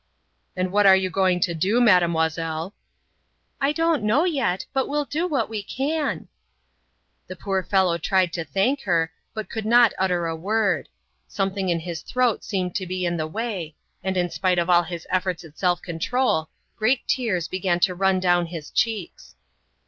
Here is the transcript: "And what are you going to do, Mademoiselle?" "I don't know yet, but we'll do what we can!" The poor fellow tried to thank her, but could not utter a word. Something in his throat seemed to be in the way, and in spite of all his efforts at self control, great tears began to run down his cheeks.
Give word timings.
"And 0.55 0.71
what 0.71 0.87
are 0.87 0.95
you 0.95 1.11
going 1.11 1.39
to 1.41 1.53
do, 1.53 1.79
Mademoiselle?" 1.79 2.73
"I 3.61 3.71
don't 3.71 4.01
know 4.01 4.23
yet, 4.23 4.65
but 4.73 4.87
we'll 4.87 5.05
do 5.05 5.27
what 5.27 5.47
we 5.47 5.61
can!" 5.61 6.27
The 7.27 7.35
poor 7.35 7.61
fellow 7.61 7.99
tried 7.99 8.33
to 8.33 8.43
thank 8.43 8.81
her, 8.81 9.11
but 9.35 9.47
could 9.51 9.63
not 9.63 9.93
utter 9.99 10.25
a 10.25 10.35
word. 10.35 10.89
Something 11.27 11.69
in 11.69 11.81
his 11.81 12.01
throat 12.01 12.43
seemed 12.43 12.73
to 12.77 12.87
be 12.87 13.05
in 13.05 13.15
the 13.17 13.27
way, 13.27 13.75
and 14.03 14.17
in 14.17 14.31
spite 14.31 14.57
of 14.57 14.71
all 14.71 14.81
his 14.81 15.05
efforts 15.11 15.43
at 15.43 15.59
self 15.59 15.83
control, 15.83 16.49
great 16.75 17.07
tears 17.07 17.47
began 17.47 17.79
to 17.81 17.93
run 17.93 18.19
down 18.19 18.47
his 18.47 18.71
cheeks. 18.71 19.35